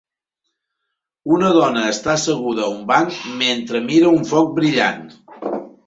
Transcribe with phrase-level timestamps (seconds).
[1.35, 5.11] Una dona està asseguda a un banc mentre mira un foc brillant.